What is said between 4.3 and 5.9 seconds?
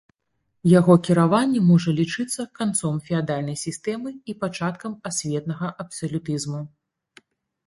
і пачаткам асветнага